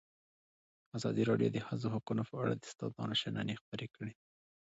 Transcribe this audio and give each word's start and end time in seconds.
ازادي 0.97 1.23
راډیو 1.29 1.49
د 1.51 1.55
د 1.55 1.57
ښځو 1.67 1.87
حقونه 1.95 2.23
په 2.29 2.35
اړه 2.41 2.53
د 2.55 2.61
استادانو 2.69 3.15
شننې 3.21 3.55
خپرې 3.61 3.87
کړي. 3.95 4.13